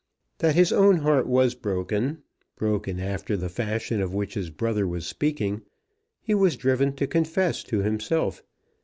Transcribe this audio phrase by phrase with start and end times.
[0.39, 2.23] That his own heart was broken,
[2.55, 5.61] broken after the fashion of which his brother was speaking,
[6.23, 8.41] he was driven to confess to himself.